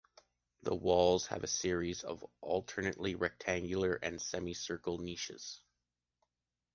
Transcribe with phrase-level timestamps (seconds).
[0.63, 5.61] The walls have a series of alternately rectangular and semi-circular niches.